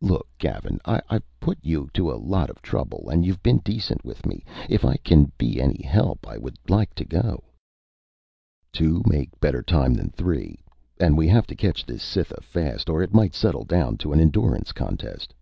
[0.00, 0.80] "Look, Gavin.
[0.86, 4.42] I've put you to a lot of trouble and you've been decent with me.
[4.66, 7.44] If I can be any help, I would like to go."
[8.72, 10.58] "Two make better time than three.
[10.98, 14.20] And we have to catch this Cytha fast or it might settle down to an
[14.20, 15.34] endurance contest."